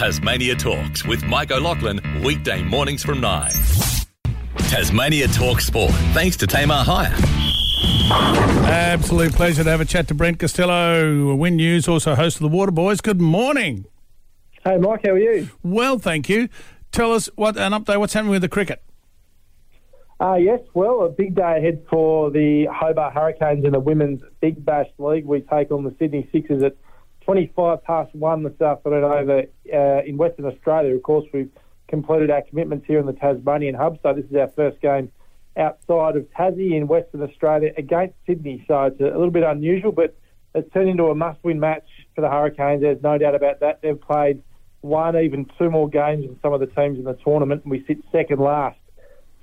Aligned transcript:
Tasmania 0.00 0.54
Talks 0.54 1.04
with 1.04 1.22
Mike 1.24 1.50
O'Loughlin, 1.50 2.00
weekday 2.24 2.62
mornings 2.62 3.02
from 3.02 3.20
9. 3.20 3.50
Tasmania 4.56 5.28
Talk 5.28 5.60
Sport, 5.60 5.90
thanks 6.14 6.38
to 6.38 6.46
Tamar 6.46 6.82
Hire. 6.82 7.14
Absolute 8.66 9.34
pleasure 9.34 9.62
to 9.62 9.68
have 9.68 9.82
a 9.82 9.84
chat 9.84 10.08
to 10.08 10.14
Brent 10.14 10.38
Costello, 10.38 11.34
Win 11.34 11.56
News, 11.56 11.86
also 11.86 12.14
host 12.14 12.36
of 12.36 12.40
the 12.40 12.48
Water 12.48 12.72
Boys. 12.72 13.02
Good 13.02 13.20
morning. 13.20 13.84
Hey, 14.64 14.78
Mike, 14.78 15.02
how 15.04 15.10
are 15.10 15.18
you? 15.18 15.50
Well, 15.62 15.98
thank 15.98 16.30
you. 16.30 16.48
Tell 16.92 17.12
us 17.12 17.28
what 17.34 17.58
an 17.58 17.72
update. 17.72 18.00
What's 18.00 18.14
happening 18.14 18.30
with 18.30 18.40
the 18.40 18.48
cricket? 18.48 18.82
Uh, 20.18 20.36
yes, 20.36 20.60
well, 20.72 21.02
a 21.02 21.10
big 21.10 21.34
day 21.34 21.58
ahead 21.58 21.84
for 21.90 22.30
the 22.30 22.66
Hobart 22.72 23.12
Hurricanes 23.12 23.66
in 23.66 23.72
the 23.72 23.80
Women's 23.80 24.22
Big 24.40 24.64
Bash 24.64 24.88
League. 24.96 25.26
We 25.26 25.42
take 25.42 25.70
on 25.70 25.84
the 25.84 25.94
Sydney 25.98 26.26
Sixers 26.32 26.62
at 26.62 26.74
25 27.30 27.84
past 27.84 28.12
1 28.12 28.42
this 28.42 28.60
afternoon 28.60 29.04
over 29.04 29.44
uh, 29.72 30.02
in 30.04 30.16
Western 30.16 30.46
Australia. 30.46 30.96
Of 30.96 31.04
course, 31.04 31.24
we've 31.32 31.48
completed 31.86 32.28
our 32.28 32.42
commitments 32.42 32.88
here 32.88 32.98
in 32.98 33.06
the 33.06 33.12
Tasmanian 33.12 33.76
hub, 33.76 34.00
so 34.02 34.12
this 34.12 34.24
is 34.24 34.34
our 34.34 34.48
first 34.48 34.80
game 34.80 35.12
outside 35.56 36.16
of 36.16 36.28
Tassie 36.36 36.76
in 36.76 36.88
Western 36.88 37.22
Australia 37.22 37.70
against 37.76 38.16
Sydney. 38.26 38.64
So 38.66 38.82
it's 38.82 39.00
a 39.00 39.04
little 39.04 39.30
bit 39.30 39.44
unusual, 39.44 39.92
but 39.92 40.16
it's 40.56 40.72
turned 40.72 40.88
into 40.88 41.04
a 41.04 41.14
must-win 41.14 41.60
match 41.60 41.86
for 42.16 42.20
the 42.20 42.28
Hurricanes. 42.28 42.82
There's 42.82 43.00
no 43.00 43.16
doubt 43.16 43.36
about 43.36 43.60
that. 43.60 43.80
They've 43.80 44.00
played 44.00 44.42
one, 44.80 45.16
even 45.16 45.48
two 45.56 45.70
more 45.70 45.88
games 45.88 46.26
than 46.26 46.36
some 46.42 46.52
of 46.52 46.58
the 46.58 46.66
teams 46.66 46.98
in 46.98 47.04
the 47.04 47.14
tournament, 47.14 47.62
and 47.62 47.70
we 47.70 47.84
sit 47.86 47.98
second 48.10 48.40
last. 48.40 48.80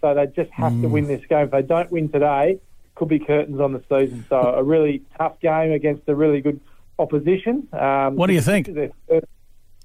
So 0.02 0.14
they 0.14 0.26
just 0.26 0.52
have 0.52 0.74
mm. 0.74 0.82
to 0.82 0.90
win 0.90 1.08
this 1.08 1.26
game. 1.30 1.46
If 1.46 1.52
they 1.52 1.62
don't 1.62 1.90
win 1.90 2.10
today, 2.10 2.60
could 2.96 3.08
be 3.08 3.20
curtains 3.20 3.62
on 3.62 3.72
the 3.72 3.82
season. 3.88 4.26
So 4.28 4.36
a 4.36 4.62
really 4.62 5.04
tough 5.18 5.40
game 5.40 5.72
against 5.72 6.10
a 6.10 6.16
really 6.16 6.42
good 6.42 6.60
opposition. 7.00 7.68
Um, 7.74 8.16
what 8.16 8.28
do 8.28 8.34
you 8.34 8.42
think? 8.42 8.70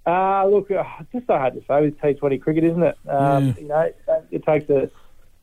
Uh, 0.04 0.46
look, 0.46 0.70
uh, 0.70 0.82
it's 1.00 1.12
just 1.12 1.26
so 1.26 1.38
hard 1.38 1.54
to 1.54 1.60
say 1.68 1.82
with 1.82 1.98
T20 1.98 2.40
cricket, 2.40 2.64
isn't 2.64 2.82
it? 2.82 2.98
Um. 3.08 3.54
You 3.58 3.68
know, 3.68 3.80
it, 3.80 3.96
it 4.30 4.44
takes 4.44 4.68
a, 4.68 4.90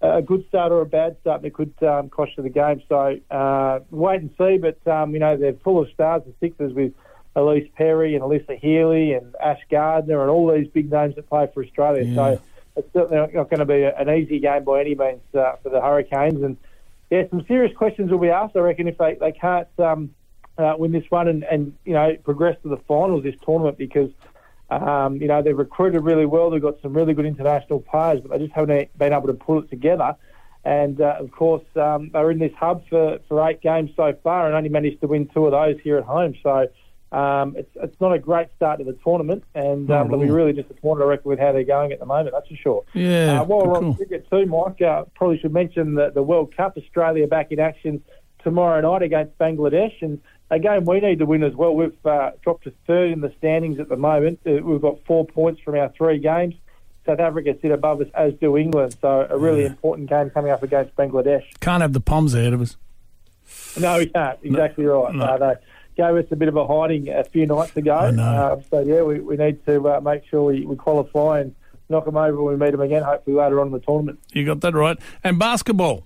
a 0.02 0.22
good 0.22 0.46
start 0.50 0.72
or 0.72 0.82
a 0.82 0.86
bad 0.86 1.18
start, 1.22 1.38
and 1.38 1.46
it 1.46 1.54
could 1.54 1.74
um, 1.82 2.10
cost 2.10 2.32
you 2.38 2.44
the 2.44 2.50
game. 2.50 2.82
So 2.90 3.18
uh, 3.32 3.80
wait 3.90 4.22
and 4.22 4.32
see. 4.38 4.58
But 4.58 4.86
um, 4.92 5.14
you 5.14 5.20
know, 5.20 5.38
they're 5.38 5.54
full 5.54 5.82
of 5.82 5.90
stars, 5.92 6.24
the 6.26 6.34
Sixers 6.40 6.74
with 6.74 6.94
Ellyse 7.36 7.72
Perry 7.74 8.16
and 8.16 8.24
Alyssa 8.24 8.60
Healy 8.60 9.14
and 9.14 9.36
Ash 9.42 9.62
Gardner 9.70 10.22
and 10.22 10.30
all 10.30 10.52
these 10.52 10.68
big 10.68 10.92
names 10.92 11.16
that 11.16 11.30
play 11.30 11.48
for 11.54 11.64
Australia. 11.64 12.04
Yeah. 12.04 12.16
So 12.16 12.42
it's 12.76 12.94
certainly 12.94 13.34
not 13.34 13.50
going 13.50 13.60
to 13.60 13.66
be 13.66 13.84
an 13.84 14.10
easy 14.10 14.40
game 14.40 14.64
by 14.64 14.82
any 14.82 14.96
means 14.96 15.22
uh, 15.34 15.56
for 15.62 15.70
the 15.70 15.82
Hurricanes. 15.82 16.42
And 16.44 16.58
yeah, 17.10 17.24
some 17.30 17.46
serious 17.48 17.76
questions 17.76 18.12
will 18.12 18.20
be 18.20 18.30
asked, 18.30 18.56
I 18.56 18.60
reckon, 18.60 18.88
if 18.88 18.98
they, 18.98 19.16
they 19.16 19.32
can't 19.32 19.68
um, 19.80 20.14
uh, 20.60 20.76
win 20.78 20.92
this 20.92 21.10
one 21.10 21.28
and, 21.28 21.44
and, 21.44 21.74
you 21.86 21.94
know, 21.94 22.16
progress 22.24 22.58
to 22.64 22.70
the 22.70 22.78
finals 22.88 23.24
this 23.24 23.36
tournament 23.46 23.78
because, 23.78 24.12
um, 24.70 25.16
you 25.22 25.28
know, 25.28 25.42
they've 25.42 25.58
recruited 25.58 26.04
really 26.04 26.26
well. 26.26 26.50
They've 26.50 26.62
got 26.62 26.82
some 26.82 26.94
really 26.94 27.14
good 27.14 27.26
international 27.26 27.80
players, 27.80 28.20
but 28.22 28.30
they 28.32 28.46
just 28.46 28.54
haven't 28.54 28.98
been 28.98 29.14
able 29.14 29.28
to 29.28 29.34
pull 29.34 29.60
it 29.60 29.70
together. 29.70 30.16
And 30.66 31.00
uh, 31.00 31.16
of 31.20 31.32
course, 31.32 31.64
um, 31.78 32.10
they're 32.12 32.32
in 32.32 32.40
this 32.40 32.52
hub 32.60 32.88
for, 32.90 33.20
for 33.28 33.50
eight 33.50 33.62
games 33.62 33.92
so 33.96 34.14
far 34.22 34.48
and 34.48 34.56
only 34.56 34.70
managed 34.70 35.00
to 35.02 35.08
win 35.08 35.28
two 35.34 35.46
of 35.46 35.52
those 35.52 35.80
here 35.82 35.98
at 35.98 36.04
home. 36.04 36.36
So 36.44 36.68
um, 37.12 37.56
it's, 37.58 37.72
it's 37.76 38.00
not 38.02 38.14
a 38.14 38.20
great 38.20 38.50
start 38.56 38.80
to 38.80 38.86
the 38.86 38.98
tournament, 39.04 39.44
and 39.56 39.90
um, 39.90 40.10
they'll 40.10 40.20
be 40.20 40.30
really 40.30 40.54
disappointed, 40.54 41.04
I 41.04 41.08
reckon, 41.08 41.30
with 41.30 41.40
how 41.40 41.54
they're 41.54 41.64
going 41.64 41.92
at 41.92 42.00
the 42.00 42.06
moment, 42.06 42.36
that's 42.36 42.48
for 42.50 42.56
sure. 42.56 42.84
Yeah. 42.94 43.42
Uh, 43.42 43.46
while 43.46 43.66
we're 43.66 43.78
on 43.78 43.96
cricket 43.96 44.30
too, 44.30 44.46
Mike, 44.46 44.82
uh, 44.82 45.06
probably 45.16 45.40
should 45.40 45.54
mention 45.54 45.96
the, 45.96 46.12
the 46.12 46.22
World 46.22 46.56
Cup, 46.56 46.78
Australia 46.78 47.26
back 47.26 47.52
in 47.52 47.60
action 47.60 48.04
tomorrow 48.44 48.80
night 48.82 49.02
against 49.02 49.38
Bangladesh, 49.40 49.94
and 50.02 50.22
a 50.50 50.60
game 50.60 50.86
we 50.86 51.00
need 51.00 51.20
to 51.20 51.26
win 51.26 51.44
as 51.44 51.54
well. 51.56 51.76
We've 51.76 52.06
uh, 52.06 52.32
dropped 52.42 52.64
to 52.66 52.74
third 52.88 53.12
in 53.12 53.22
the 53.22 53.34
standings 53.38 53.80
at 53.80 53.90
the 53.90 53.98
moment. 53.98 54.40
Uh, 54.46 54.54
we've 54.64 54.82
got 54.82 55.04
four 55.06 55.26
points 55.26 55.62
from 55.62 55.76
our 55.76 55.90
three 55.90 56.20
games. 56.20 56.56
South 57.06 57.20
Africa 57.20 57.56
sit 57.62 57.72
above 57.72 58.02
us, 58.02 58.08
as 58.14 58.34
do 58.36 58.58
England. 58.58 58.96
So 59.02 59.28
a 59.30 59.38
really 59.38 59.62
yeah. 59.62 59.68
important 59.68 60.10
game 60.10 60.30
coming 60.30 60.52
up 60.52 60.64
against 60.64 60.96
Bangladesh. 60.96 61.44
Can't 61.60 61.82
have 61.82 61.94
the 61.94 62.00
Poms 62.00 62.34
ahead 62.34 62.54
of 62.54 62.62
us. 62.62 62.78
No, 63.80 63.98
we 63.98 64.08
can't. 64.08 64.40
Exactly 64.44 64.86
no. 64.86 65.04
right. 65.04 65.16
No. 65.16 65.26
Uh, 65.26 65.38
they, 65.38 65.56
gave 66.00 66.16
us 66.16 66.32
a 66.32 66.36
bit 66.36 66.48
of 66.48 66.56
a 66.56 66.66
hiding 66.66 67.10
a 67.10 67.26
few 67.26 67.46
nights 67.46 67.76
ago. 67.76 67.98
Um, 67.98 68.64
so, 68.70 68.80
yeah, 68.80 69.02
we, 69.02 69.20
we 69.20 69.36
need 69.36 69.66
to 69.66 69.86
uh, 69.90 70.00
make 70.00 70.24
sure 70.30 70.44
we, 70.44 70.66
we 70.66 70.78
qualify 70.78 71.42
and 71.42 71.54
knock 71.90 72.06
them 72.06 72.16
over 72.16 72.42
when 72.42 72.58
we 72.58 72.66
meet 72.66 72.72
them 72.72 72.80
again, 72.80 73.04
hopefully 73.04 73.36
later 73.36 73.60
on 73.60 73.68
in 73.68 73.74
the 73.74 73.80
tournament. 73.80 74.20
You 74.32 74.46
got 74.46 74.62
that 74.62 74.74
right. 74.74 74.98
And 75.26 75.38
basketball? 75.38 76.06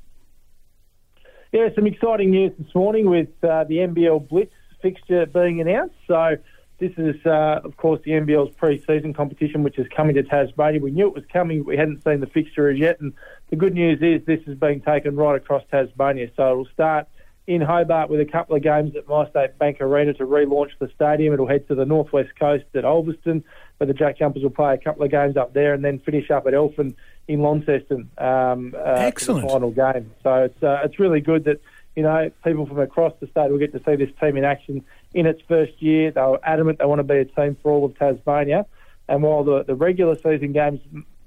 Yeah, 1.54 1.70
some 1.76 1.86
exciting 1.86 2.32
news 2.32 2.52
this 2.58 2.74
morning 2.74 3.08
with 3.08 3.30
uh, 3.44 3.66
the 3.66 3.76
NBL 3.76 4.28
Blitz 4.28 4.56
fixture 4.82 5.28
being 5.28 5.62
announced. 5.62 5.94
So, 6.08 6.38
this 6.80 6.94
is, 6.98 7.16
uh, 7.28 7.60
of 7.64 7.78
course, 7.78 8.02
the 8.04 8.10
NBL's 8.10 8.56
pre-season 8.56 9.14
competition, 9.14 9.62
which 9.62 9.78
is 9.78 9.86
coming 9.96 10.16
to 10.16 10.24
Tasmania. 10.24 10.82
We 10.82 10.90
knew 10.90 11.06
it 11.10 11.14
was 11.14 11.26
coming, 11.32 11.60
but 11.60 11.68
we 11.68 11.78
hadn't 11.78 12.04
seen 12.04 12.22
the 12.22 12.26
fixture 12.26 12.72
as 12.72 12.80
yet. 12.80 13.00
And 13.02 13.14
the 13.52 13.56
good 13.56 13.76
news 13.76 14.00
is 14.02 14.26
this 14.26 14.40
is 14.48 14.58
being 14.58 14.82
taken 14.82 15.16
right 15.16 15.36
across 15.36 15.62
Tasmania. 15.70 16.32
So 16.36 16.50
it'll 16.50 16.74
start 16.74 17.08
in 17.46 17.62
Hobart 17.62 18.10
with 18.10 18.20
a 18.20 18.26
couple 18.26 18.56
of 18.56 18.64
games 18.64 18.96
at 18.96 19.08
My 19.08 19.30
State 19.30 19.60
Bank 19.60 19.78
Arena 19.80 20.16
to 20.16 20.26
relaunch 20.26 20.72
the 20.80 20.90
stadium. 20.96 21.36
It'll 21.36 21.48
head 21.48 21.68
to 21.68 21.76
the 21.76 21.86
northwest 21.86 22.32
coast 22.40 22.66
at 22.74 22.84
Ulverstone, 22.84 23.44
where 23.78 23.86
the 23.86 23.94
Jack 23.94 24.18
Jumpers 24.18 24.42
will 24.42 24.50
play 24.50 24.74
a 24.74 24.78
couple 24.80 25.04
of 25.04 25.12
games 25.12 25.38
up 25.38 25.54
there, 25.54 25.76
and 25.76 25.86
then 25.86 26.00
finish 26.00 26.32
up 26.32 26.48
at 26.48 26.54
Elphin 26.54 26.96
in 27.28 27.42
Launceston. 27.42 28.10
Um, 28.18 28.76
uh, 28.78 28.96
Excellent 28.98 29.50
final 29.50 29.72
game. 29.72 30.12
So 30.24 30.44
it's 30.44 30.64
uh, 30.64 30.82
it's 30.84 31.00
really 31.00 31.22
good 31.22 31.46
that 31.46 31.62
you 31.96 32.04
know 32.04 32.32
people 32.44 32.66
from 32.66 32.80
across 32.80 33.14
the 33.20 33.28
state 33.28 33.50
will 33.52 33.60
get 33.60 33.74
to 33.74 33.82
see 33.84 33.96
this 33.96 34.12
team 34.20 34.38
in 34.38 34.44
action 34.44 34.84
in 35.14 35.26
its 35.26 35.42
first 35.48 35.82
year. 35.82 36.12
They 36.12 36.22
were 36.22 36.40
adamant 36.44 36.80
they 36.80 36.86
want 36.86 37.00
to 37.00 37.04
be 37.04 37.18
a 37.18 37.26
team 37.26 37.58
for 37.62 37.72
all 37.72 37.86
of 37.86 37.98
Tasmania. 37.98 38.66
And 39.10 39.22
while 39.22 39.44
the, 39.44 39.64
the 39.64 39.76
regular 39.76 40.16
season 40.16 40.54
games 40.54 40.80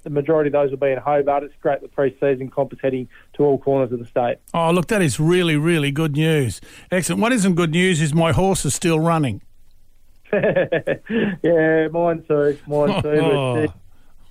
the 0.07 0.11
majority 0.11 0.47
of 0.47 0.53
those 0.53 0.71
will 0.71 0.79
be 0.79 0.93
in 0.93 0.99
Hobart. 0.99 1.43
It's 1.43 1.55
great 1.61 1.81
the 1.83 1.89
pre-season 1.89 2.49
comp 2.49 2.73
is 2.73 2.79
heading 2.81 3.09
to 3.35 3.43
all 3.43 3.59
corners 3.59 3.91
of 3.91 3.99
the 3.99 4.05
state. 4.05 4.37
Oh, 4.55 4.71
look, 4.71 4.87
that 4.87 5.03
is 5.03 5.19
really, 5.19 5.57
really 5.57 5.91
good 5.91 6.13
news. 6.13 6.61
Excellent. 6.93 7.21
What 7.21 7.33
isn't 7.33 7.57
good 7.57 7.73
news 7.73 8.01
is 8.01 8.15
my 8.15 8.31
horse 8.31 8.65
is 8.65 8.73
still 8.73 9.01
running. 9.01 9.43
yeah, 10.33 11.89
mine 11.91 12.23
too. 12.29 12.57
Mine 12.69 13.03
too. 13.03 13.09
Oh. 13.09 13.67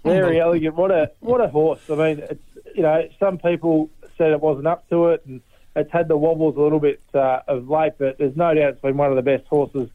Very 0.06 0.40
elegant. 0.40 0.76
What 0.76 0.92
a 0.92 1.12
what 1.20 1.42
a 1.42 1.48
horse. 1.48 1.82
I 1.90 1.96
mean, 1.96 2.20
it's 2.20 2.44
you 2.76 2.84
know 2.84 3.08
some 3.20 3.38
people 3.38 3.90
said 4.18 4.32
it 4.32 4.42
wasn't 4.42 4.68
up 4.68 4.90
to 4.90 5.10
it, 5.10 5.26
and 5.26 5.42
it's 5.76 5.92
had 5.92 6.08
the 6.08 6.18
wobbles 6.18 6.56
a 6.58 6.62
little 6.62 6.80
bit 6.80 7.02
uh, 7.14 7.40
of 7.48 7.70
late. 7.70 7.94
But 7.98 8.18
there's 8.18 8.36
no 8.36 8.54
doubt 8.54 8.74
it's 8.74 8.82
been 8.82 8.98
one 8.98 9.10
of 9.10 9.16
the 9.16 9.22
best 9.22 9.46
horses 9.48 9.90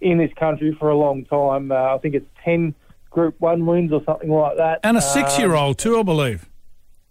in 0.00 0.18
this 0.18 0.32
country 0.34 0.74
for 0.78 0.88
a 0.88 0.96
long 0.96 1.24
time. 1.24 1.72
Uh, 1.72 1.94
I 1.94 1.98
think 1.98 2.14
it's 2.14 2.28
ten 2.44 2.74
Group 3.10 3.40
One 3.40 3.66
wins 3.66 3.92
or 3.92 4.02
something 4.04 4.30
like 4.30 4.56
that. 4.58 4.80
And 4.84 4.96
a 4.96 5.02
six-year-old 5.02 5.70
um, 5.70 5.74
too, 5.74 5.98
I 5.98 6.02
believe. 6.02 6.48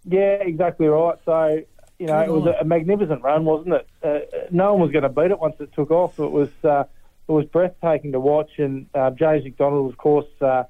Yeah, 0.04 0.38
exactly 0.42 0.88
right. 0.88 1.18
So 1.26 1.64
you 2.00 2.08
know, 2.08 2.20
Good 2.20 2.30
it 2.30 2.32
was 2.32 2.46
a, 2.48 2.62
a, 2.62 2.66
magnificent 2.66 3.24
run, 3.24 3.46
wasn't 3.46 3.76
it? 3.76 3.88
Uh, 4.04 4.20
no 4.52 4.74
one 4.74 4.82
was 4.84 4.92
going 4.92 5.04
to 5.04 5.10
beat 5.10 5.32
it 5.32 5.40
once 5.40 5.56
it 5.60 5.74
took 5.74 5.92
off. 5.92 6.20
It 6.20 6.32
was 6.32 6.50
uh, 6.64 6.84
it 7.28 7.32
was 7.32 7.46
breathtaking 7.46 8.12
to 8.12 8.20
watch, 8.20 8.52
and 8.58 8.88
uh, 8.94 9.12
James 9.12 9.44
McDonald, 9.44 9.92
of 9.92 9.98
course, 9.98 10.28
uh, 10.42 10.64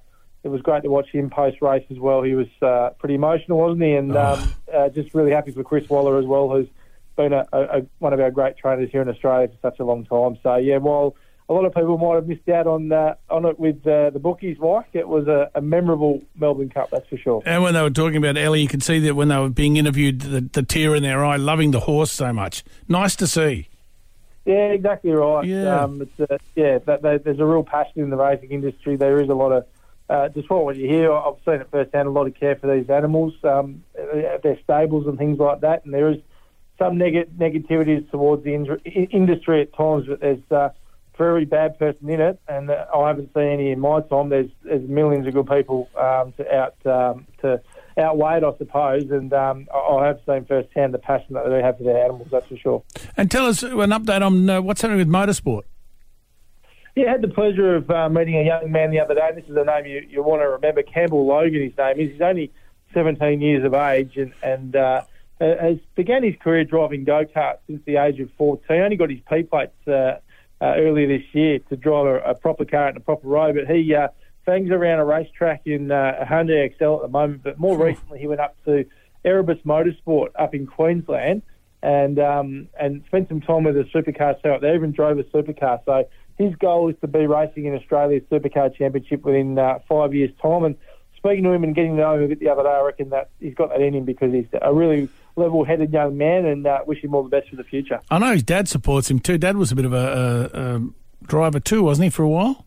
it 0.45 0.50
was 0.50 0.61
great 0.61 0.83
to 0.83 0.89
watch 0.89 1.09
him 1.09 1.31
post 1.31 1.59
race 1.59 1.83
as 1.89 1.97
well. 1.97 2.22
He 2.22 2.35
was 2.35 2.47
uh, 2.61 2.91
pretty 3.00 3.16
emotional, 3.16 3.57
wasn't 3.57 3.81
he? 3.81 3.94
And 3.94 4.16
oh. 4.16 4.33
um, 4.35 4.53
uh, 4.72 4.89
just 4.89 5.16
really 5.16 5.31
happy 5.31 5.51
for 5.51 5.63
Chris 5.63 5.89
Waller 5.89 6.19
as 6.19 6.25
well, 6.25 6.50
who's 6.50 6.67
been 7.17 7.33
a, 7.33 7.47
a, 7.51 7.81
one 7.97 8.13
of 8.13 8.19
our 8.19 8.29
great 8.29 8.55
trainers 8.55 8.91
here 8.91 9.01
in 9.01 9.09
Australia 9.09 9.47
for 9.47 9.72
such 9.72 9.79
a 9.79 9.84
long 9.84 10.05
time. 10.05 10.38
So 10.44 10.55
yeah, 10.57 10.78
while 10.78 11.16
a 11.50 11.53
lot 11.53 11.66
of 11.66 11.73
people 11.73 11.97
might 11.97 12.16
have 12.16 12.28
missed 12.28 12.47
out 12.47 12.67
on 12.67 12.91
uh, 12.91 13.16
on 13.29 13.45
it 13.45 13.59
with 13.59 13.85
uh, 13.88 14.11
the 14.11 14.19
bookies, 14.19 14.57
Mike. 14.59 14.89
It 14.94 15.07
was 15.07 15.28
a, 15.28 15.50
a, 15.55 15.61
memorable 15.61 16.22
Melbourne 16.35 16.69
Cup, 16.69 16.91
that's 16.91 17.07
for 17.07 17.17
sure. 17.17 17.41
And 17.45 17.63
when 17.63 17.73
they 17.73 17.81
were 17.81 17.89
talking 17.89 18.17
about 18.17 18.38
Ellie, 18.38 18.61
you 18.61 18.67
could 18.67 18.84
see 18.84 19.00
that 19.00 19.16
when 19.16 19.29
they 19.29 19.38
were 19.38 19.50
being 19.50 19.78
interviewed, 19.78 20.22
the, 20.22 20.41
the 20.41 20.63
tear 20.63 20.95
in 20.95 21.03
their 21.03 21.25
eye, 21.25 21.38
loving 21.38 21.72
the 21.72 21.81
horse 21.81 22.11
so 22.11 22.34
much. 22.34 22.63
Nice 22.88 23.16
to 23.17 23.28
see. 23.28 23.67
Yeah, 24.45 24.69
exactly 24.69 25.11
right. 25.11 25.44
Yeah, 25.45 25.81
um, 25.81 26.01
it's, 26.03 26.19
uh, 26.19 26.38
yeah. 26.55 26.78
That, 26.85 27.01
that, 27.01 27.23
there's 27.23 27.39
a 27.39 27.45
real 27.45 27.63
passion 27.63 28.03
in 28.03 28.11
the 28.11 28.17
racing 28.17 28.51
industry. 28.51 28.95
There 28.95 29.19
is 29.19 29.29
a 29.29 29.34
lot 29.34 29.51
of 29.51 29.66
uh, 30.09 30.29
just 30.29 30.49
what 30.66 30.75
you 30.75 30.88
hear. 30.88 31.11
I've 31.11 31.35
seen 31.46 31.55
it 31.55 31.67
firsthand. 31.72 32.07
A 32.07 32.11
lot 32.11 32.28
of 32.28 32.35
care 32.35 32.55
for 32.55 32.73
these 32.73 32.90
animals, 32.90 33.34
um, 33.43 33.84
their 33.96 34.59
stables 34.63 35.07
and 35.07 35.17
things 35.17 35.40
like 35.40 35.61
that. 35.61 35.85
And 35.85 35.93
there 35.93 36.09
is 36.09 36.17
some 36.78 36.97
neg- 36.97 37.37
towards 38.11 38.43
the 38.43 38.53
in- 38.53 39.07
industry 39.11 39.61
at 39.61 39.73
times, 39.73 40.05
but 40.07 40.19
there's 40.19 40.52
uh, 40.52 40.69
very 41.17 41.46
bad 41.46 41.79
person 41.79 42.09
in 42.09 42.19
it, 42.19 42.40
and 42.47 42.69
I 42.72 43.07
haven't 43.07 43.34
seen 43.34 43.47
any 43.47 43.72
in 43.72 43.79
my 43.79 44.02
time. 44.02 44.29
There's 44.29 44.49
there's 44.63 44.87
millions 44.87 45.28
of 45.28 45.34
good 45.34 45.47
people 45.47 45.90
um, 45.96 46.34
to 46.34 46.55
out 46.55 46.75
um, 46.85 47.25
to 47.41 47.61
outweigh 47.97 48.37
it, 48.37 48.43
I 48.43 48.58
suppose, 48.58 49.09
and 49.09 49.31
um, 49.34 49.67
I 49.73 50.05
have 50.05 50.19
seen 50.25 50.46
firsthand 50.46 50.93
the 50.93 50.99
passion 50.99 51.35
that 51.35 51.47
they 51.47 51.61
have 51.61 51.78
for 51.78 51.84
their 51.84 52.03
animals. 52.03 52.28
That's 52.31 52.47
for 52.47 52.58
sure. 52.58 52.84
And 53.16 53.31
tell 53.31 53.46
us 53.46 53.63
an 53.63 53.72
update 53.72 54.22
on 54.22 54.49
uh, 54.49 54.61
what's 54.61 54.81
happening 54.81 54.99
with 54.99 55.08
motorsport. 55.08 55.63
Yeah, 56.96 57.08
I 57.08 57.12
had 57.12 57.22
the 57.22 57.28
pleasure 57.28 57.76
of 57.76 57.90
uh, 57.90 58.09
meeting 58.09 58.38
a 58.38 58.44
young 58.44 58.72
man 58.72 58.92
the 58.92 59.02
other 59.02 59.16
day. 59.16 59.30
This 59.36 59.44
is 59.46 59.56
a 59.56 59.66
name 59.66 59.86
you, 59.86 60.08
you 60.09 60.24
want 60.24 60.42
to 60.42 60.47
remember. 60.47 60.82
Campbell 60.82 61.26
Logan, 61.26 61.62
his 61.62 61.78
name 61.78 62.00
is. 62.00 62.14
He's 62.14 62.22
only 62.22 62.52
17 62.94 63.42
years 63.42 63.66
of 63.66 63.74
age 63.74 64.16
and, 64.16 64.34
and 64.42 64.76
uh, 64.76 65.03
has 65.40 65.78
began 65.96 66.24
his 66.24 66.36
career 66.42 66.64
driving 66.64 67.03
go 67.03 67.26
karts 67.26 67.58
since 67.68 67.82
the 67.86 67.97
age 67.97 68.20
of 68.22 68.32
14. 68.38 68.80
Only 68.80 68.96
got 68.96 69.09
his 69.09 69.20
P 69.30 69.44
plates 69.44 69.76
uh, 69.88 69.92
uh, 69.92 70.20
earlier 70.62 71.08
this 71.08 71.26
year 71.34 71.59
to 71.70 71.76
drive 71.76 72.06
a, 72.06 72.20
a, 72.20 72.34
proper 72.34 72.64
car 72.64 72.88
in 72.88 72.96
a 72.96 73.02
proper 73.02 73.28
road. 73.28 73.56
But 73.56 73.76
he 73.76 73.94
uh, 73.94 74.08
Fangs 74.46 74.70
around 74.70 75.00
a 75.00 75.06
racetrack 75.06 75.64
in 75.66 75.92
uh, 75.92 76.18
a 76.20 76.26
Hyundai 76.26 76.66
Excel 76.66 76.97
at 76.97 77.02
the 77.02 77.08
moment, 77.08 77.42
but 77.42 77.59
more 77.59 77.76
recently 77.84 78.20
he 78.20 78.28
went 78.28 78.40
up 78.40 78.56
to 78.66 78.86
Erebus 79.26 79.58
Motorsport 79.66 80.28
up 80.36 80.53
in 80.53 80.68
Queensland 80.68 81.42
and 81.85 82.17
um, 82.17 82.67
and 82.79 83.03
spent 83.05 83.29
some 83.29 83.41
time 83.41 83.64
with 83.64 83.78
a 83.78 83.84
supercar 83.84 84.41
setup. 84.41 84.61
They 84.61 84.73
even 84.73 84.91
drove 84.91 85.20
a 85.20 85.23
supercar. 85.23 85.79
So 85.85 86.05
his 86.37 86.55
goal 86.55 86.90
is 86.90 86.96
to 87.02 87.08
be 87.08 87.28
racing 87.28 87.66
in 87.66 87.76
Australia's 87.76 88.23
Supercar 88.32 88.76
Championship 88.76 89.23
within 89.23 89.58
uh, 89.59 89.79
five 89.87 90.14
years' 90.14 90.32
time. 90.41 90.64
And 90.64 90.76
speaking 91.16 91.43
to 91.43 91.52
him 91.52 91.64
and 91.64 91.76
getting 91.76 91.91
to 91.91 92.02
know 92.02 92.16
him 92.16 92.23
a 92.23 92.28
bit 92.28 92.40
the 92.40 92.49
other 92.49 92.64
day, 92.64 92.70
I 92.70 92.82
reckon 92.82 93.09
that 93.09 93.29
he's 93.40 93.53
got 93.53 93.70
that 93.70 93.82
in 93.82 93.93
him 93.93 94.03
because 94.03 94.34
he's 94.34 94.47
a 94.61 94.73
really 94.73 95.08
level-headed 95.35 95.91
young 95.93 96.17
man, 96.17 96.46
and 96.46 96.66
uh, 96.66 96.79
wish 96.87 97.03
him 97.03 97.14
all 97.14 97.22
the 97.22 97.29
best 97.29 97.49
for 97.49 97.58
the 97.58 97.64
future. 97.64 97.99
I 98.09 98.20
know 98.20 98.32
his 98.32 98.43
dad 98.43 98.67
supports 98.67 99.11
him 99.11 99.20
too. 99.20 99.37
Dad 99.37 99.58
was 99.58 99.72
a 99.72 99.76
bit 99.76 99.85
of 99.85 99.93
a, 99.93 100.49
a, 100.53 100.76
a 100.78 100.82
driver 101.28 101.59
too, 101.59 101.84
wasn't 101.84 102.05
he, 102.05 102.09
for 102.09 102.23
a 102.23 102.29
while? 102.29 102.66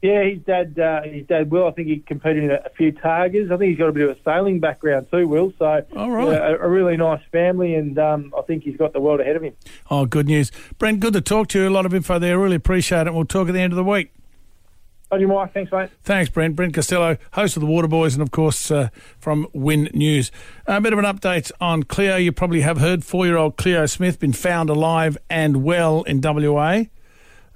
Yeah, 0.00 0.22
his 0.22 0.38
dad, 0.40 0.78
uh, 0.78 1.02
his 1.02 1.26
dad 1.26 1.50
Will. 1.50 1.66
I 1.66 1.72
think 1.72 1.88
he 1.88 1.98
competed 1.98 2.44
in 2.44 2.50
a, 2.52 2.62
a, 2.66 2.70
few 2.70 2.92
Targas. 2.92 3.50
I 3.50 3.56
think 3.56 3.70
he's 3.70 3.78
got 3.78 3.88
a 3.88 3.92
bit 3.92 4.08
of 4.08 4.16
a 4.16 4.22
sailing 4.22 4.60
background 4.60 5.08
too, 5.10 5.26
Will. 5.26 5.52
So, 5.58 5.84
All 5.96 6.10
right. 6.10 6.28
a, 6.28 6.60
a, 6.60 6.68
really 6.68 6.96
nice 6.96 7.22
family, 7.32 7.74
and 7.74 7.98
um, 7.98 8.32
I 8.38 8.42
think 8.42 8.62
he's 8.62 8.76
got 8.76 8.92
the 8.92 9.00
world 9.00 9.20
ahead 9.20 9.34
of 9.34 9.42
him. 9.42 9.54
Oh, 9.90 10.06
good 10.06 10.26
news, 10.26 10.52
Brent. 10.78 11.00
Good 11.00 11.14
to 11.14 11.20
talk 11.20 11.48
to 11.48 11.58
you. 11.58 11.68
A 11.68 11.70
lot 11.70 11.84
of 11.84 11.92
info 11.92 12.20
there. 12.20 12.38
Really 12.38 12.56
appreciate 12.56 13.08
it. 13.08 13.14
We'll 13.14 13.24
talk 13.24 13.48
at 13.48 13.54
the 13.54 13.60
end 13.60 13.72
of 13.72 13.76
the 13.76 13.84
week. 13.84 14.12
Thank 15.10 15.22
you, 15.22 15.28
Mike. 15.28 15.52
Thanks, 15.52 15.72
mate. 15.72 15.90
Thanks, 16.02 16.30
Brent. 16.30 16.54
Brent 16.54 16.74
Costello, 16.74 17.16
host 17.32 17.56
of 17.56 17.60
the 17.60 17.66
Water 17.66 17.88
Boys, 17.88 18.14
and 18.14 18.22
of 18.22 18.30
course 18.30 18.70
uh, 18.70 18.90
from 19.18 19.48
Win 19.52 19.88
News. 19.94 20.30
A 20.66 20.80
bit 20.80 20.92
of 20.92 20.98
an 20.98 21.06
update 21.06 21.50
on 21.60 21.82
Cleo. 21.82 22.16
You 22.16 22.30
probably 22.30 22.60
have 22.60 22.78
heard 22.78 23.04
four-year-old 23.04 23.56
Cleo 23.56 23.86
Smith 23.86 24.20
been 24.20 24.34
found 24.34 24.68
alive 24.70 25.16
and 25.30 25.64
well 25.64 26.02
in 26.02 26.20
WA. 26.20 26.84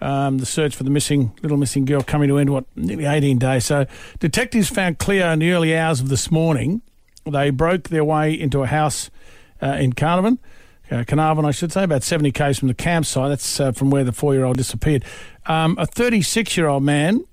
Um, 0.03 0.39
the 0.39 0.47
search 0.47 0.75
for 0.75 0.83
the 0.83 0.91
missing 0.91 1.33
little 1.43 1.57
missing 1.57 1.85
girl 1.85 2.03
coming 2.03 2.29
to 2.29 2.37
end 2.37 2.51
what 2.51 2.65
nearly 2.75 3.05
18 3.05 3.39
days. 3.39 3.67
So 3.67 3.87
detectives 4.19 4.69
found 4.69 4.99
Cleo 4.99 5.31
in 5.31 5.39
the 5.39 5.53
early 5.53 5.77
hours 5.77 6.01
of 6.01 6.09
this 6.09 6.29
morning. 6.29 6.83
They 7.25 7.51
broke 7.51 7.89
their 7.89 8.05
way 8.05 8.33
into 8.33 8.65
a 8.65 8.67
house 8.67 9.11
uh, 9.63 9.77
in 9.79 9.93
Carnarvon. 9.93 10.41
Uh, 10.91 11.05
Carnarvon, 11.05 11.45
I 11.45 11.53
should 11.53 11.71
say, 11.71 11.85
about 11.85 12.03
70 12.03 12.33
k's 12.33 12.59
from 12.59 12.67
the 12.67 12.75
campsite. 12.75 13.29
That's 13.29 13.61
uh, 13.61 13.71
from 13.71 13.91
where 13.91 14.03
the 14.03 14.13
four-year-old 14.13 14.57
disappeared. 14.57 15.05
Um, 15.47 15.77
a 15.79 15.87
36-year-old 15.87 16.83
man 16.83 17.25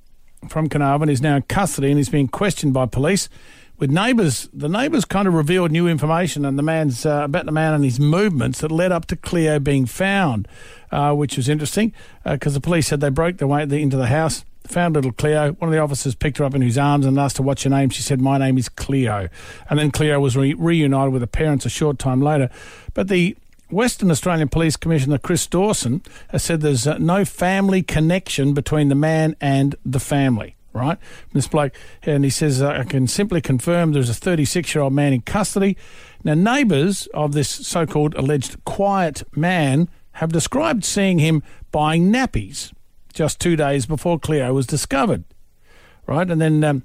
from 0.48 0.69
Carnarvon 0.69 1.10
is 1.10 1.22
now 1.22 1.38
in 1.38 1.42
custody 1.44 1.89
and 1.89 2.00
is 2.00 2.10
being 2.10 2.27
questioned 2.27 2.74
by 2.74 2.86
police 2.86 3.30
with 3.79 3.89
neighbours. 3.89 4.49
The 4.53 4.69
neighbours 4.69 5.05
kind 5.05 5.27
of 5.27 5.33
revealed 5.33 5.71
new 5.71 5.87
information 5.87 6.45
and 6.45 6.59
the 6.59 6.63
man's 6.63 7.05
uh, 7.05 7.21
about 7.23 7.45
the 7.45 7.51
man 7.51 7.73
and 7.73 7.83
his 7.83 7.99
movements 7.99 8.59
that 8.59 8.71
led 8.71 8.91
up 8.91 9.05
to 9.07 9.15
Cleo 9.15 9.59
being 9.59 9.85
found, 9.85 10.47
uh, 10.91 11.13
which 11.13 11.37
was 11.37 11.49
interesting 11.49 11.93
because 12.23 12.53
uh, 12.53 12.57
the 12.57 12.61
police 12.61 12.87
said 12.87 12.99
they 12.99 13.09
broke 13.09 13.37
their 13.37 13.47
way 13.47 13.63
into 13.63 13.97
the 13.97 14.07
house. 14.07 14.43
Found 14.67 14.93
little 14.93 15.13
Cleo. 15.13 15.53
One 15.53 15.69
of 15.69 15.71
the 15.71 15.79
officers 15.79 16.13
picked 16.13 16.37
her 16.37 16.43
up 16.43 16.53
in 16.53 16.61
his 16.61 16.77
arms 16.77 17.07
and 17.07 17.17
asked 17.17 17.37
her, 17.37 17.43
What's 17.43 17.63
your 17.63 17.71
name? 17.71 17.89
She 17.89 18.03
said, 18.03 18.21
My 18.21 18.37
name 18.37 18.55
is 18.55 18.69
Cleo. 18.69 19.27
And 19.67 19.79
then 19.79 19.89
Cleo 19.89 20.19
was 20.19 20.37
re- 20.37 20.53
reunited 20.53 21.11
with 21.11 21.23
her 21.23 21.27
parents 21.27 21.65
a 21.65 21.69
short 21.69 21.97
time 21.97 22.21
later. 22.21 22.51
But 22.93 23.07
the 23.07 23.35
Western 23.71 24.11
Australian 24.11 24.49
Police 24.49 24.75
Commissioner 24.75 25.17
Chris 25.17 25.47
Dawson 25.47 26.03
has 26.29 26.43
said 26.43 26.61
there's 26.61 26.85
uh, 26.85 26.99
no 26.99 27.25
family 27.25 27.81
connection 27.81 28.53
between 28.53 28.89
the 28.89 28.95
man 28.95 29.35
and 29.41 29.75
the 29.83 29.99
family 29.99 30.55
right? 30.74 30.98
This 31.33 31.48
bloke, 31.48 31.74
and 32.04 32.24
he 32.24 32.30
says, 32.30 32.62
I 32.62 32.83
can 32.83 33.07
simply 33.07 33.42
confirm 33.42 33.92
there's 33.92 34.10
a 34.10 34.13
36 34.13 34.74
year 34.74 34.83
old 34.83 34.94
man 34.94 35.13
in 35.13 35.21
custody. 35.21 35.77
Now, 36.24 36.33
neighbours 36.33 37.07
of 37.13 37.33
this 37.33 37.50
so 37.50 37.86
called 37.86 38.16
alleged 38.16 38.63
quiet 38.66 39.24
man 39.36 39.89
have 40.13 40.31
described 40.31 40.83
seeing 40.83 41.19
him 41.19 41.44
buying 41.71 42.12
nappies 42.12 42.74
just 43.13 43.39
two 43.39 43.56
days 43.56 43.86
before 43.86 44.19
Cleo 44.19 44.54
was 44.54 44.68
discovered, 44.68 45.24
right? 46.06 46.30
And 46.30 46.42
then 46.42 46.63
um, 46.63 46.83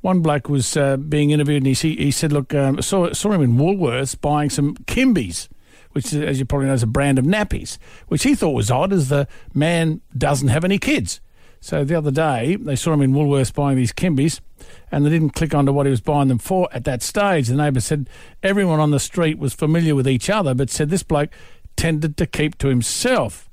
one 0.00 0.20
bloke 0.20 0.48
was 0.48 0.76
uh, 0.76 0.96
being 0.96 1.30
interviewed 1.30 1.64
and 1.64 1.76
he, 1.76 1.96
he 1.96 2.10
said, 2.10 2.32
Look, 2.32 2.54
um, 2.54 2.80
saw, 2.82 3.12
saw 3.12 3.32
him 3.32 3.42
in 3.42 3.56
Woolworths 3.56 4.18
buying 4.20 4.50
some 4.50 4.74
Kimbies 4.86 5.48
which, 5.92 6.12
as 6.12 6.38
you 6.38 6.44
probably 6.44 6.68
know, 6.68 6.74
is 6.74 6.82
a 6.82 6.86
brand 6.86 7.18
of 7.18 7.24
nappies, 7.24 7.78
which 8.08 8.22
he 8.22 8.34
thought 8.34 8.52
was 8.52 8.70
odd 8.70 8.92
as 8.92 9.08
the 9.08 9.26
man 9.52 10.00
doesn't 10.16 10.48
have 10.48 10.64
any 10.64 10.78
kids. 10.78 11.20
So 11.60 11.84
the 11.84 11.94
other 11.94 12.10
day, 12.10 12.56
they 12.56 12.76
saw 12.76 12.94
him 12.94 13.02
in 13.02 13.12
Woolworths 13.12 13.54
buying 13.54 13.76
these 13.76 13.92
Kimbies, 13.92 14.40
and 14.90 15.04
they 15.04 15.10
didn't 15.10 15.30
click 15.30 15.54
onto 15.54 15.72
what 15.72 15.86
he 15.86 15.90
was 15.90 16.00
buying 16.00 16.28
them 16.28 16.38
for 16.38 16.68
at 16.72 16.84
that 16.84 17.02
stage. 17.02 17.48
The 17.48 17.54
neighbour 17.54 17.80
said 17.80 18.08
everyone 18.42 18.80
on 18.80 18.90
the 18.90 19.00
street 19.00 19.38
was 19.38 19.52
familiar 19.52 19.94
with 19.94 20.08
each 20.08 20.30
other, 20.30 20.54
but 20.54 20.70
said 20.70 20.88
this 20.88 21.02
bloke 21.02 21.30
tended 21.76 22.16
to 22.16 22.26
keep 22.26 22.56
to 22.58 22.68
himself. 22.68 23.48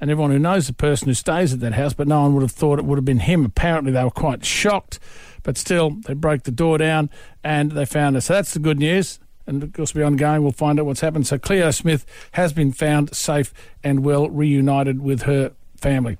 And 0.00 0.10
everyone 0.10 0.30
who 0.30 0.38
knows 0.38 0.66
the 0.66 0.72
person 0.72 1.08
who 1.08 1.14
stays 1.14 1.52
at 1.52 1.60
that 1.60 1.74
house, 1.74 1.92
but 1.92 2.08
no 2.08 2.22
one 2.22 2.34
would 2.34 2.42
have 2.42 2.52
thought 2.52 2.78
it 2.78 2.86
would 2.86 2.96
have 2.96 3.04
been 3.04 3.18
him. 3.18 3.44
Apparently, 3.44 3.92
they 3.92 4.02
were 4.02 4.10
quite 4.10 4.44
shocked, 4.44 4.98
but 5.42 5.58
still, 5.58 5.90
they 6.06 6.14
broke 6.14 6.44
the 6.44 6.50
door 6.50 6.78
down 6.78 7.10
and 7.44 7.72
they 7.72 7.84
found 7.84 8.16
us. 8.16 8.26
So 8.26 8.34
that's 8.34 8.54
the 8.54 8.60
good 8.60 8.78
news. 8.78 9.18
And 9.46 9.62
of 9.62 9.72
course, 9.72 9.92
we'll 9.92 10.02
be 10.02 10.06
ongoing. 10.06 10.42
We'll 10.42 10.52
find 10.52 10.78
out 10.78 10.86
what's 10.86 11.00
happened. 11.00 11.26
So 11.26 11.36
Cleo 11.36 11.70
Smith 11.70 12.06
has 12.32 12.52
been 12.52 12.72
found 12.72 13.14
safe 13.14 13.52
and 13.82 14.04
well 14.04 14.30
reunited 14.30 15.02
with 15.02 15.22
her 15.22 15.52
family. 15.76 16.16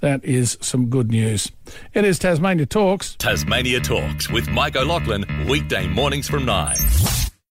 That 0.00 0.24
is 0.24 0.56
some 0.60 0.86
good 0.86 1.10
news. 1.10 1.52
It 1.92 2.04
is 2.04 2.18
Tasmania 2.18 2.66
Talks. 2.66 3.16
Tasmania 3.16 3.80
Talks 3.80 4.30
with 4.30 4.48
Mike 4.48 4.76
O'Loughlin, 4.76 5.26
weekday 5.46 5.86
mornings 5.86 6.28
from 6.28 6.46
9. 6.46 6.76